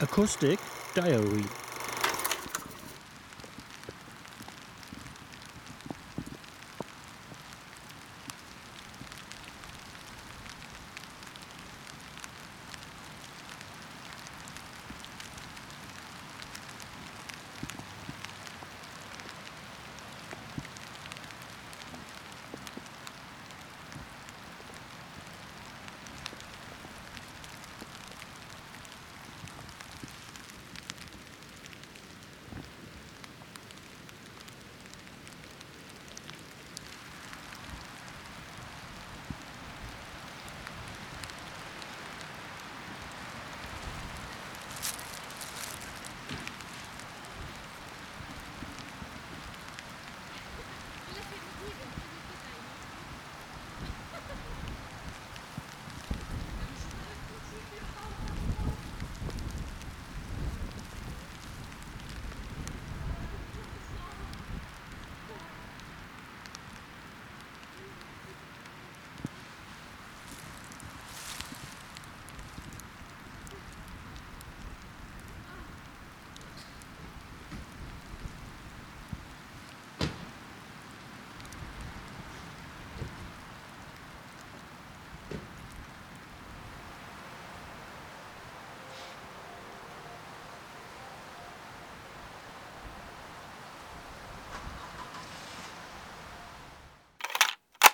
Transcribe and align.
Acoustic 0.00 0.60
Diary. 0.94 1.67